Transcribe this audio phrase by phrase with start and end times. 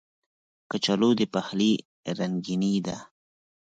[0.69, 1.73] کچالو د پخلي
[2.17, 2.97] رنګیني ده